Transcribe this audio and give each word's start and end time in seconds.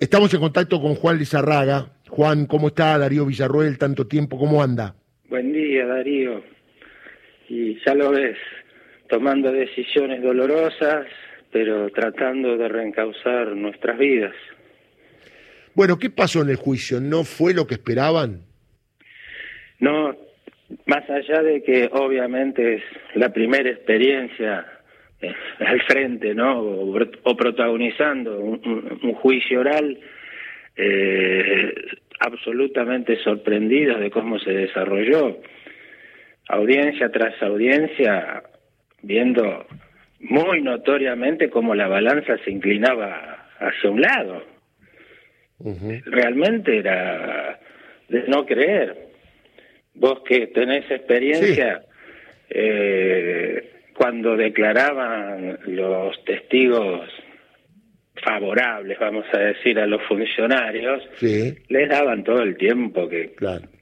Estamos 0.00 0.32
en 0.32 0.40
contacto 0.40 0.80
con 0.80 0.94
Juan 0.94 1.18
Lizarraga. 1.18 1.90
Juan, 2.08 2.46
¿cómo 2.46 2.68
está? 2.68 2.96
Darío 2.96 3.26
Villarruel, 3.26 3.76
tanto 3.76 4.06
tiempo, 4.06 4.38
¿cómo 4.38 4.62
anda? 4.62 4.94
Buen 5.28 5.52
día, 5.52 5.84
Darío. 5.84 6.42
Y 7.50 7.78
ya 7.84 7.94
lo 7.94 8.10
ves, 8.10 8.38
tomando 9.10 9.52
decisiones 9.52 10.22
dolorosas, 10.22 11.04
pero 11.52 11.90
tratando 11.90 12.56
de 12.56 12.68
reencauzar 12.68 13.48
nuestras 13.48 13.98
vidas. 13.98 14.32
Bueno, 15.74 15.98
¿qué 15.98 16.08
pasó 16.08 16.40
en 16.40 16.48
el 16.48 16.56
juicio? 16.56 16.98
¿No 16.98 17.22
fue 17.22 17.52
lo 17.52 17.66
que 17.66 17.74
esperaban? 17.74 18.40
No, 19.80 20.16
más 20.86 21.10
allá 21.10 21.42
de 21.42 21.62
que 21.62 21.90
obviamente 21.92 22.76
es 22.76 22.82
la 23.16 23.34
primera 23.34 23.68
experiencia 23.68 24.66
al 25.58 25.82
frente, 25.82 26.34
¿no? 26.34 26.60
O, 26.60 27.36
protagonizando 27.36 28.38
un, 28.38 29.14
juicio 29.14 29.60
oral, 29.60 29.98
eh, 30.76 31.74
absolutamente 32.20 33.16
sorprendidos 33.22 34.00
de 34.00 34.10
cómo 34.10 34.38
se 34.38 34.52
desarrolló, 34.52 35.38
audiencia 36.48 37.10
tras 37.10 37.40
audiencia, 37.42 38.42
viendo 39.02 39.66
muy 40.20 40.62
notoriamente 40.62 41.48
cómo 41.48 41.74
la 41.74 41.88
balanza 41.88 42.36
se 42.44 42.50
inclinaba 42.50 43.48
hacia 43.58 43.90
un 43.90 44.00
lado. 44.00 44.44
Realmente 46.06 46.78
era 46.78 47.58
de 48.08 48.24
no 48.28 48.46
creer. 48.46 49.10
Vos 49.94 50.22
que 50.26 50.46
tenés 50.48 50.90
experiencia, 50.90 51.82
eh, 52.48 53.49
cuando 54.00 54.34
declaraban 54.34 55.58
los 55.66 56.24
testigos 56.24 57.06
favorables, 58.24 58.98
vamos 58.98 59.26
a 59.34 59.38
decir, 59.40 59.78
a 59.78 59.86
los 59.86 60.00
funcionarios, 60.08 61.02
les 61.20 61.88
daban 61.90 62.24
todo 62.24 62.40
el 62.40 62.56
tiempo 62.56 63.10
que 63.10 63.34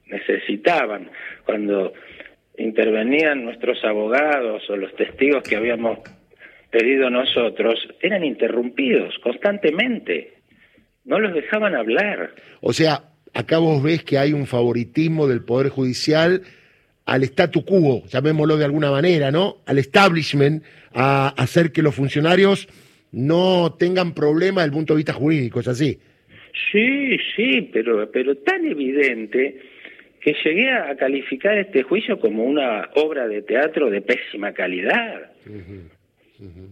necesitaban. 0.06 1.08
Cuando 1.46 1.92
intervenían 2.56 3.44
nuestros 3.44 3.78
abogados 3.84 4.68
o 4.68 4.74
los 4.74 4.92
testigos 4.96 5.44
que 5.48 5.54
habíamos 5.54 6.00
pedido 6.68 7.10
nosotros, 7.10 7.78
eran 8.02 8.24
interrumpidos 8.24 9.14
constantemente. 9.22 10.32
No 11.04 11.20
los 11.20 11.32
dejaban 11.32 11.76
hablar. 11.76 12.32
O 12.60 12.72
sea, 12.72 13.04
acá 13.34 13.58
vos 13.58 13.80
ves 13.84 14.02
que 14.02 14.18
hay 14.18 14.32
un 14.32 14.48
favoritismo 14.48 15.28
del 15.28 15.44
Poder 15.44 15.68
Judicial 15.68 16.42
al 17.08 17.22
statu 17.24 17.64
quo, 17.64 18.04
llamémoslo 18.06 18.58
de 18.58 18.66
alguna 18.66 18.90
manera, 18.90 19.30
¿no? 19.30 19.62
Al 19.64 19.78
establishment, 19.78 20.62
a 20.92 21.28
hacer 21.42 21.72
que 21.72 21.80
los 21.80 21.94
funcionarios 21.94 22.68
no 23.12 23.74
tengan 23.78 24.12
problemas 24.12 24.64
desde 24.64 24.66
el 24.66 24.72
punto 24.72 24.92
de 24.92 24.98
vista 24.98 25.14
jurídico, 25.14 25.60
¿es 25.60 25.68
así? 25.68 25.98
Sí, 26.70 27.16
sí, 27.34 27.70
pero, 27.72 28.10
pero 28.10 28.36
tan 28.36 28.66
evidente 28.66 29.58
que 30.20 30.36
llegué 30.44 30.70
a 30.70 30.94
calificar 30.96 31.56
este 31.56 31.82
juicio 31.82 32.20
como 32.20 32.44
una 32.44 32.90
obra 32.96 33.26
de 33.26 33.40
teatro 33.40 33.88
de 33.88 34.02
pésima 34.02 34.52
calidad, 34.52 35.32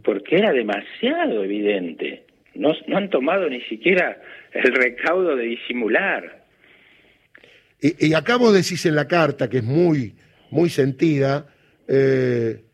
porque 0.04 0.36
era 0.36 0.52
demasiado 0.52 1.44
evidente. 1.44 2.24
No, 2.54 2.74
no 2.86 2.98
han 2.98 3.08
tomado 3.08 3.48
ni 3.48 3.62
siquiera 3.62 4.20
el 4.52 4.74
recaudo 4.74 5.34
de 5.34 5.44
disimular. 5.44 6.44
Y, 7.80 8.08
y 8.08 8.14
acá 8.14 8.36
vos 8.36 8.52
decís 8.52 8.84
en 8.84 8.96
la 8.96 9.08
carta, 9.08 9.48
que 9.48 9.58
es 9.58 9.64
muy, 9.64 10.14
muy 10.50 10.70
sentida, 10.70 11.46
eh, 11.88 12.64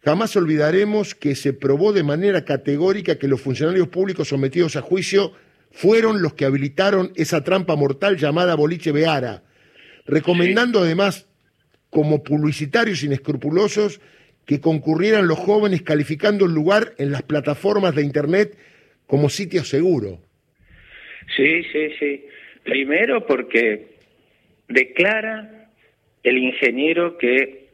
jamás 0.00 0.36
olvidaremos 0.36 1.14
que 1.14 1.34
se 1.34 1.52
probó 1.52 1.92
de 1.92 2.02
manera 2.02 2.44
categórica 2.44 3.18
que 3.18 3.28
los 3.28 3.40
funcionarios 3.40 3.88
públicos 3.88 4.28
sometidos 4.28 4.76
a 4.76 4.82
juicio 4.82 5.32
fueron 5.70 6.22
los 6.22 6.34
que 6.34 6.44
habilitaron 6.44 7.12
esa 7.14 7.44
trampa 7.44 7.76
mortal 7.76 8.16
llamada 8.16 8.54
boliche 8.54 8.92
Beara, 8.92 9.42
recomendando 10.06 10.80
además 10.80 11.28
como 11.90 12.22
publicitarios 12.22 13.02
inescrupulosos 13.02 14.00
que 14.44 14.60
concurrieran 14.60 15.28
los 15.28 15.38
jóvenes 15.38 15.82
calificando 15.82 16.46
el 16.46 16.52
lugar 16.52 16.94
en 16.98 17.12
las 17.12 17.22
plataformas 17.22 17.94
de 17.94 18.02
Internet 18.02 18.56
como 19.06 19.28
sitio 19.28 19.62
seguro. 19.64 20.20
Sí, 21.36 21.62
sí, 21.64 21.90
sí. 21.98 22.24
Primero 22.64 23.26
porque 23.26 23.98
declara 24.68 25.57
el 26.28 26.38
ingeniero 26.38 27.16
que 27.16 27.68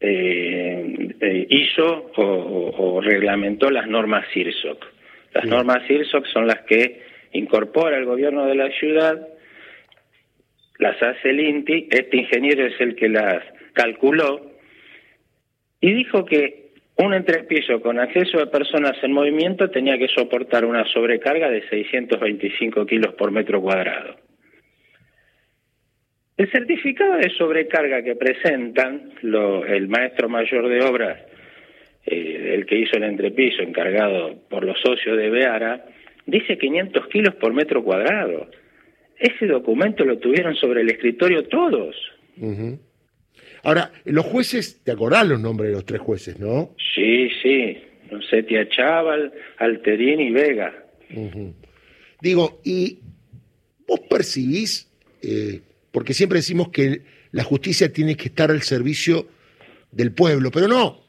eh, 0.00 1.14
eh, 1.20 1.46
hizo 1.48 2.10
o, 2.16 3.00
reglamentó 3.00 3.70
las 3.70 3.86
normas 3.86 4.26
CIRSOC. 4.32 4.84
Las 5.32 5.46
normas 5.46 5.86
CIRSOC 5.86 6.26
son 6.26 6.46
las 6.46 6.62
que 6.62 7.02
incorpora 7.32 7.96
el 7.98 8.04
gobierno 8.04 8.46
de 8.46 8.54
la 8.54 8.70
ciudad, 8.70 9.28
las 10.78 11.02
hace 11.02 11.30
el 11.30 11.40
INTI, 11.40 11.88
este 11.90 12.16
ingeniero 12.18 12.66
es 12.66 12.80
el 12.80 12.94
que 12.96 13.08
las 13.08 13.42
calculó 13.72 14.52
y 15.80 15.92
dijo 15.92 16.24
que 16.24 16.66
un 16.98 17.14
entrepiso 17.14 17.80
con 17.80 17.98
acceso 17.98 18.38
de 18.38 18.46
personas 18.46 18.96
en 19.02 19.12
movimiento 19.12 19.70
tenía 19.70 19.98
que 19.98 20.08
soportar 20.08 20.64
una 20.64 20.84
sobrecarga 20.86 21.50
de 21.50 21.68
625 21.68 22.86
kilos 22.86 23.14
por 23.14 23.30
metro 23.30 23.60
cuadrado. 23.60 24.16
El 26.36 26.50
certificado 26.50 27.16
de 27.16 27.30
sobrecarga 27.30 28.02
que 28.02 28.14
presentan 28.14 29.12
el 29.22 29.88
maestro 29.88 30.28
mayor 30.28 30.68
de 30.68 30.82
obras, 30.82 31.18
eh, 32.04 32.52
el 32.54 32.66
que 32.66 32.78
hizo 32.78 32.96
el 32.96 33.04
entrepiso 33.04 33.62
encargado 33.62 34.38
por 34.50 34.64
los 34.64 34.78
socios 34.80 35.16
de 35.16 35.30
Beara, 35.30 35.86
dice 36.26 36.58
500 36.58 37.06
kilos 37.08 37.34
por 37.36 37.54
metro 37.54 37.82
cuadrado. 37.82 38.50
Ese 39.18 39.46
documento 39.46 40.04
lo 40.04 40.18
tuvieron 40.18 40.54
sobre 40.56 40.82
el 40.82 40.90
escritorio 40.90 41.44
todos. 41.44 41.96
Ahora, 43.62 43.90
los 44.04 44.26
jueces, 44.26 44.82
te 44.84 44.92
acordás 44.92 45.26
los 45.26 45.40
nombres 45.40 45.70
de 45.70 45.74
los 45.76 45.86
tres 45.86 46.00
jueces, 46.00 46.38
¿no? 46.38 46.74
Sí, 46.94 47.30
sí. 47.42 47.78
No 48.10 48.20
sé, 48.22 48.42
Tia 48.42 48.68
Chaval, 48.68 49.32
Alterín 49.56 50.20
y 50.20 50.30
Vega. 50.30 50.84
Digo, 52.20 52.60
¿y 52.62 53.00
vos 53.88 54.00
percibís 54.08 54.92
eh, 55.22 55.60
porque 55.96 56.12
siempre 56.12 56.40
decimos 56.40 56.68
que 56.68 57.04
la 57.30 57.42
justicia 57.42 57.90
tiene 57.90 58.18
que 58.18 58.28
estar 58.28 58.50
al 58.50 58.60
servicio 58.60 59.30
del 59.90 60.12
pueblo, 60.12 60.50
pero 60.50 60.68
no 60.68 61.00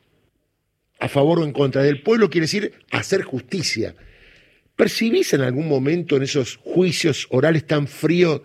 a 0.98 1.10
favor 1.10 1.40
o 1.40 1.44
en 1.44 1.52
contra 1.52 1.84
del 1.84 2.02
pueblo, 2.02 2.30
quiere 2.30 2.46
decir 2.46 2.72
hacer 2.92 3.24
justicia. 3.24 3.96
¿Percibís 4.78 5.34
en 5.34 5.42
algún 5.42 5.68
momento 5.68 6.16
en 6.16 6.24
esos 6.24 6.56
juicios 6.56 7.28
orales 7.32 7.68
tan 7.68 7.86
fríos 7.86 8.44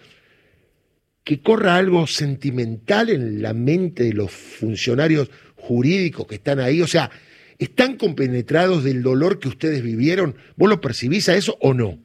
que 1.22 1.40
corra 1.40 1.76
algo 1.76 2.08
sentimental 2.08 3.10
en 3.10 3.40
la 3.40 3.54
mente 3.54 4.02
de 4.02 4.12
los 4.12 4.32
funcionarios 4.32 5.30
jurídicos 5.54 6.26
que 6.26 6.34
están 6.34 6.58
ahí? 6.58 6.82
O 6.82 6.88
sea, 6.88 7.08
¿están 7.56 7.96
compenetrados 7.96 8.82
del 8.82 9.04
dolor 9.04 9.38
que 9.38 9.46
ustedes 9.46 9.80
vivieron? 9.80 10.34
¿Vos 10.56 10.68
lo 10.68 10.80
percibís 10.80 11.28
a 11.28 11.36
eso 11.36 11.56
o 11.60 11.72
no? 11.72 12.00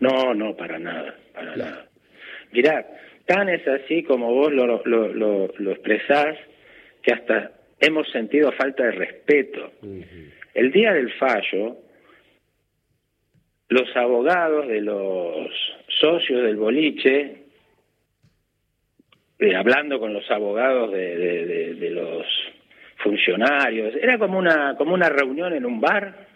No, 0.00 0.32
no, 0.32 0.56
para 0.56 0.78
nada, 0.78 1.14
para 1.34 1.54
nada. 1.54 1.90
Mirá, 2.50 2.86
Tan 3.26 3.48
es 3.48 3.66
así 3.66 4.02
como 4.02 4.32
vos 4.34 4.52
lo, 4.52 4.82
lo, 4.84 5.08
lo, 5.08 5.70
expresás 5.70 6.36
que 7.02 7.12
hasta 7.12 7.52
hemos 7.80 8.10
sentido 8.10 8.52
falta 8.52 8.84
de 8.84 8.90
respeto. 8.92 9.72
El 10.52 10.70
día 10.70 10.92
del 10.92 11.10
fallo, 11.14 11.78
los 13.68 13.96
abogados 13.96 14.68
de 14.68 14.80
los 14.82 15.48
socios 15.88 16.42
del 16.42 16.56
boliche, 16.56 17.44
eh, 19.38 19.56
hablando 19.56 19.98
con 19.98 20.12
los 20.12 20.30
abogados 20.30 20.92
de, 20.92 21.74
de, 21.74 21.90
los 21.90 22.26
funcionarios, 22.96 23.94
era 23.96 24.18
como 24.18 24.38
una, 24.38 24.76
como 24.76 24.92
una 24.92 25.08
reunión 25.08 25.54
en 25.54 25.64
un 25.64 25.80
bar, 25.80 26.26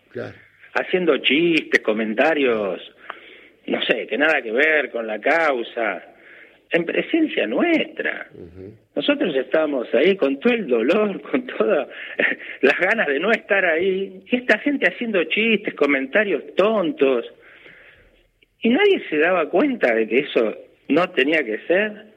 haciendo 0.72 1.19
chistes, 1.19 1.81
comentarios, 1.81 2.81
no 3.66 3.82
sé, 3.82 4.06
que 4.06 4.17
nada 4.17 4.41
que 4.41 4.52
ver 4.52 4.91
con 4.91 5.06
la 5.06 5.20
causa 5.20 6.14
en 6.70 6.85
presencia 6.85 7.47
nuestra. 7.47 8.29
Nosotros 8.94 9.35
estábamos 9.35 9.87
ahí 9.94 10.17
con 10.17 10.38
todo 10.41 10.53
el 10.53 10.67
dolor, 10.67 11.20
con 11.31 11.47
todas 11.47 11.88
las 12.61 12.79
ganas 12.79 13.06
de 13.06 13.20
no 13.20 13.31
estar 13.31 13.65
ahí, 13.65 14.23
y 14.31 14.37
esta 14.37 14.59
gente 14.59 14.88
haciendo 14.88 15.23
chistes, 15.25 15.75
comentarios 15.75 16.43
tontos, 16.56 17.25
y 18.61 18.70
nadie 18.70 19.03
se 19.09 19.19
daba 19.19 19.49
cuenta 19.49 19.94
de 19.94 20.09
que 20.09 20.19
eso 20.20 20.55
no 20.88 21.11
tenía 21.11 21.44
que 21.44 21.59
ser. 21.67 22.09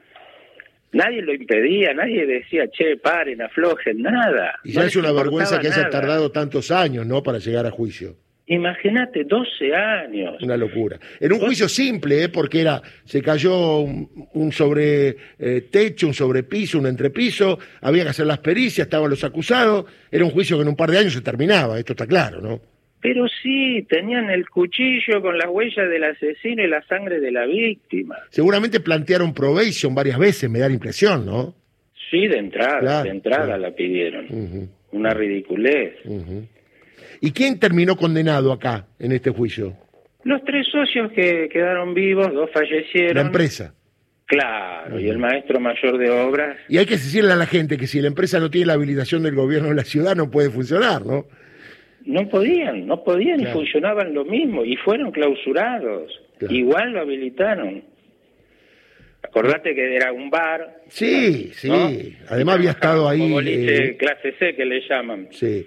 Nadie 0.92 1.22
lo 1.22 1.32
impedía, 1.32 1.94
nadie 1.94 2.26
decía, 2.26 2.68
che, 2.68 2.98
paren, 2.98 3.40
aflojen, 3.40 4.02
nada. 4.02 4.58
Y 4.62 4.72
ya 4.72 4.84
es 4.84 4.96
una 4.96 5.10
vergüenza 5.12 5.58
que 5.58 5.68
haya 5.68 5.88
tardado 5.88 6.30
tantos 6.30 6.70
años, 6.70 7.06
¿no?, 7.06 7.22
para 7.22 7.38
llegar 7.38 7.64
a 7.64 7.70
juicio. 7.70 8.16
Imagínate, 8.46 9.24
12 9.24 9.74
años. 9.74 10.42
Una 10.42 10.56
locura. 10.56 10.98
En 11.20 11.32
un 11.32 11.38
juicio 11.38 11.68
simple, 11.68 12.24
¿eh? 12.24 12.28
porque 12.28 12.60
era, 12.60 12.82
se 13.04 13.22
cayó 13.22 13.78
un, 13.78 14.52
sobre 14.52 15.16
eh, 15.38 15.68
techo, 15.70 16.08
un 16.08 16.14
sobrepiso, 16.14 16.78
un 16.78 16.86
entrepiso, 16.86 17.58
había 17.80 18.02
que 18.02 18.10
hacer 18.10 18.26
las 18.26 18.38
pericias, 18.38 18.86
estaban 18.86 19.10
los 19.10 19.22
acusados, 19.22 19.86
era 20.10 20.24
un 20.24 20.32
juicio 20.32 20.56
que 20.56 20.62
en 20.62 20.68
un 20.68 20.76
par 20.76 20.90
de 20.90 20.98
años 20.98 21.12
se 21.12 21.20
terminaba, 21.20 21.78
esto 21.78 21.92
está 21.92 22.06
claro, 22.06 22.40
¿no? 22.40 22.60
Pero 23.00 23.26
sí, 23.42 23.84
tenían 23.88 24.30
el 24.30 24.48
cuchillo 24.48 25.20
con 25.22 25.36
las 25.36 25.48
huellas 25.48 25.88
del 25.88 26.04
asesino 26.04 26.62
y 26.62 26.68
la 26.68 26.82
sangre 26.86 27.20
de 27.20 27.32
la 27.32 27.46
víctima. 27.46 28.16
Seguramente 28.30 28.78
plantearon 28.80 29.34
probation 29.34 29.94
varias 29.94 30.18
veces, 30.18 30.48
me 30.48 30.60
da 30.60 30.68
la 30.68 30.74
impresión, 30.74 31.26
¿no? 31.26 31.54
Sí, 32.10 32.28
de 32.28 32.38
entrada, 32.38 33.02
de 33.02 33.08
entrada 33.08 33.56
la 33.56 33.70
pidieron. 33.72 34.70
Una 34.92 35.14
ridiculez. 35.14 35.94
¿Y 37.22 37.30
quién 37.30 37.60
terminó 37.60 37.96
condenado 37.96 38.52
acá, 38.52 38.86
en 38.98 39.12
este 39.12 39.30
juicio? 39.30 39.76
Los 40.24 40.42
tres 40.44 40.66
socios 40.66 41.12
que 41.12 41.48
quedaron 41.48 41.94
vivos, 41.94 42.34
dos 42.34 42.50
fallecieron. 42.52 43.14
La 43.14 43.20
empresa. 43.22 43.74
Claro, 44.26 44.98
y 44.98 45.08
el 45.08 45.18
maestro 45.18 45.60
mayor 45.60 45.98
de 45.98 46.10
obras. 46.10 46.56
Y 46.68 46.78
hay 46.78 46.86
que 46.86 46.94
decirle 46.94 47.32
a 47.32 47.36
la 47.36 47.46
gente 47.46 47.76
que 47.76 47.86
si 47.86 48.00
la 48.00 48.08
empresa 48.08 48.40
no 48.40 48.50
tiene 48.50 48.66
la 48.66 48.72
habilitación 48.72 49.22
del 49.22 49.36
gobierno 49.36 49.68
de 49.68 49.76
la 49.76 49.84
ciudad 49.84 50.16
no 50.16 50.32
puede 50.32 50.50
funcionar, 50.50 51.06
¿no? 51.06 51.26
No 52.04 52.28
podían, 52.28 52.88
no 52.88 53.04
podían 53.04 53.40
y 53.40 53.46
funcionaban 53.46 54.12
lo 54.12 54.24
mismo 54.24 54.64
y 54.64 54.76
fueron 54.76 55.12
clausurados. 55.12 56.10
Igual 56.50 56.92
lo 56.92 57.02
habilitaron. 57.02 57.84
Acordate 59.22 59.76
que 59.76 59.94
era 59.94 60.12
un 60.12 60.28
bar. 60.28 60.82
Sí, 60.88 61.52
sí. 61.54 62.16
Además 62.28 62.56
había 62.56 62.70
estado 62.72 63.08
ahí. 63.08 63.20
Como 63.20 63.40
eh, 63.40 63.96
clase 63.96 64.32
C 64.40 64.56
que 64.56 64.64
le 64.64 64.80
llaman. 64.88 65.28
Sí. 65.30 65.64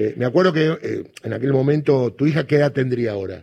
Eh, 0.00 0.14
me 0.16 0.26
acuerdo 0.26 0.52
que 0.52 0.64
eh, 0.80 1.04
en 1.24 1.32
aquel 1.32 1.52
momento, 1.52 2.12
¿tu 2.12 2.24
hija 2.24 2.46
qué 2.46 2.54
edad 2.54 2.70
tendría 2.70 3.10
ahora? 3.10 3.42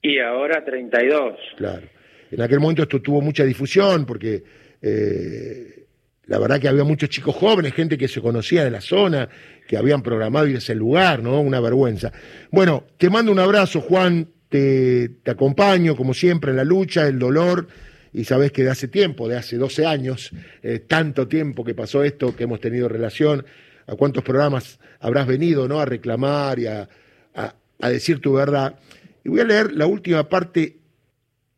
Y 0.00 0.18
ahora 0.18 0.64
32. 0.64 1.36
Claro. 1.58 1.86
En 2.30 2.40
aquel 2.40 2.60
momento 2.60 2.84
esto 2.84 3.02
tuvo 3.02 3.20
mucha 3.20 3.44
difusión 3.44 4.06
porque 4.06 4.42
eh, 4.80 5.84
la 6.28 6.38
verdad 6.38 6.58
que 6.58 6.68
había 6.68 6.84
muchos 6.84 7.10
chicos 7.10 7.34
jóvenes, 7.34 7.74
gente 7.74 7.98
que 7.98 8.08
se 8.08 8.22
conocía 8.22 8.64
de 8.64 8.70
la 8.70 8.80
zona, 8.80 9.28
que 9.68 9.76
habían 9.76 10.02
programado 10.02 10.46
ir 10.46 10.54
a 10.54 10.58
ese 10.60 10.74
lugar, 10.74 11.22
¿no? 11.22 11.38
Una 11.42 11.60
vergüenza. 11.60 12.10
Bueno, 12.50 12.84
te 12.96 13.10
mando 13.10 13.30
un 13.30 13.38
abrazo, 13.38 13.82
Juan, 13.82 14.26
te, 14.48 15.10
acompaño 15.26 15.94
como 15.94 16.14
siempre 16.14 16.52
en 16.52 16.56
la 16.56 16.64
lucha, 16.64 17.06
el 17.06 17.18
dolor, 17.18 17.68
y 18.14 18.24
sabes 18.24 18.50
que 18.50 18.62
de 18.62 18.70
hace 18.70 18.88
tiempo, 18.88 19.28
de 19.28 19.36
hace 19.36 19.58
12 19.58 19.84
años, 19.84 20.30
eh, 20.62 20.78
tanto 20.78 21.28
tiempo 21.28 21.64
que 21.64 21.74
pasó 21.74 22.02
esto, 22.02 22.34
que 22.34 22.44
hemos 22.44 22.60
tenido 22.60 22.88
relación, 22.88 23.44
a 23.86 23.94
cuántos 23.96 24.24
programas 24.24 24.78
habrás 25.00 25.26
venido, 25.26 25.68
¿no? 25.68 25.80
A 25.80 25.84
reclamar 25.84 26.58
y 26.58 26.66
a, 26.66 26.88
a 27.34 27.88
decir 27.88 28.20
tu 28.20 28.32
verdad. 28.32 28.78
Y 29.24 29.28
voy 29.28 29.40
a 29.40 29.44
leer 29.44 29.72
la 29.72 29.86
última 29.86 30.28
parte 30.28 30.78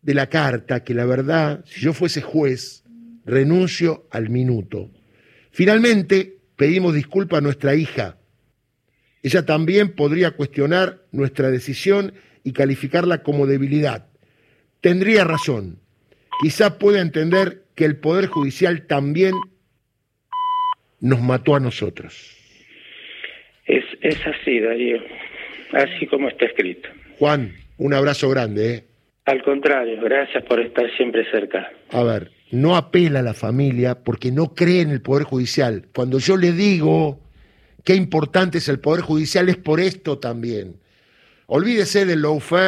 de 0.02 0.14
la 0.14 0.28
carta 0.28 0.84
que 0.84 0.94
la 0.94 1.04
verdad, 1.04 1.64
si 1.66 1.80
yo 1.80 1.92
fuese 1.92 2.22
juez, 2.22 2.84
renuncio 3.24 4.06
al 4.10 4.30
minuto. 4.30 4.90
Finalmente, 5.50 6.38
pedimos 6.56 6.94
disculpas 6.94 7.38
a 7.38 7.42
nuestra 7.42 7.74
hija. 7.74 8.16
Ella 9.22 9.44
también 9.44 9.92
podría 9.94 10.30
cuestionar 10.30 11.02
nuestra 11.10 11.50
decisión 11.50 12.14
y 12.44 12.52
calificarla 12.52 13.22
como 13.24 13.46
debilidad. 13.46 14.06
Tendría 14.80 15.24
razón. 15.24 15.80
Quizá 16.40 16.78
pueda 16.78 17.00
entender 17.00 17.64
que 17.74 17.84
el 17.84 17.96
Poder 17.96 18.26
Judicial 18.26 18.86
también 18.86 19.34
nos 21.00 21.20
mató 21.20 21.54
a 21.54 21.60
nosotros. 21.60 22.36
Es, 23.66 23.84
es 24.00 24.18
así, 24.26 24.60
Darío, 24.60 24.98
así 25.72 26.06
como 26.06 26.28
está 26.28 26.46
escrito. 26.46 26.88
Juan, 27.18 27.52
un 27.78 27.94
abrazo 27.94 28.28
grande. 28.30 28.74
¿eh? 28.74 28.84
Al 29.24 29.42
contrario, 29.42 30.00
gracias 30.00 30.44
por 30.44 30.60
estar 30.60 30.88
siempre 30.96 31.28
cerca. 31.30 31.70
A 31.90 32.02
ver, 32.04 32.30
no 32.50 32.76
apela 32.76 33.20
a 33.20 33.22
la 33.22 33.34
familia 33.34 33.96
porque 34.04 34.30
no 34.30 34.54
cree 34.54 34.82
en 34.82 34.90
el 34.90 35.02
Poder 35.02 35.24
Judicial. 35.24 35.86
Cuando 35.92 36.18
yo 36.18 36.36
le 36.36 36.52
digo 36.52 37.20
qué 37.84 37.94
importante 37.94 38.58
es 38.58 38.68
el 38.68 38.80
Poder 38.80 39.02
Judicial 39.02 39.48
es 39.48 39.56
por 39.56 39.80
esto 39.80 40.18
también. 40.18 40.76
Olvídese 41.46 42.04
del 42.04 42.22
lawfare 42.22 42.64